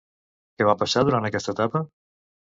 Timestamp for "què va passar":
0.61-1.03